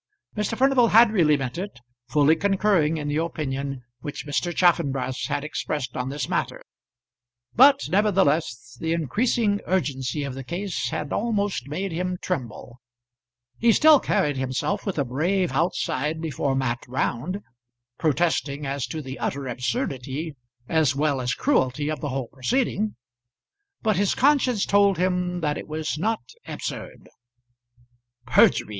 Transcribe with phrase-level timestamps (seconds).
[0.35, 0.57] Mr.
[0.57, 4.51] Furnival had really meant it, fully concurring in the opinion which Mr.
[4.51, 6.59] Chaffanbrass had expressed on this matter;
[7.53, 12.81] but nevertheless the increasing urgency of the case had almost made him tremble.
[13.59, 17.43] He still carried himself with a brave outside before Mat Round,
[17.99, 20.35] protesting as to the utter absurdity
[20.67, 22.95] as well as cruelty of the whole proceeding;
[23.83, 27.07] but his conscience told him that it was not absurd.
[28.25, 28.69] "Perjury!"